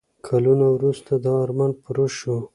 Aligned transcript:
کلونه 0.27 0.65
وروسته 0.75 1.11
دا 1.25 1.31
ارمان 1.43 1.71
پوره 1.83 2.05
شو. 2.17 2.35